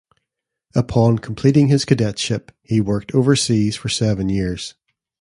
Upon 0.73 1.19
completing 1.19 1.67
his 1.67 1.85
cadetship, 1.85 2.51
he 2.63 2.81
worked 2.81 3.13
overseas 3.13 3.75
for 3.75 3.87
seven 3.87 4.29
years. 4.29 4.73